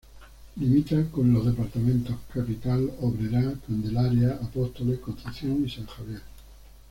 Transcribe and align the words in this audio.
Limita 0.57 1.11
con 1.11 1.31
los 1.31 1.45
departamentos 1.45 2.15
Capital, 2.33 2.91
Oberá, 3.01 3.53
Candelaria, 3.67 4.31
Apóstoles, 4.41 4.97
Concepción 4.97 5.63
y 5.63 5.69
San 5.69 5.85
Javier. 5.85 6.21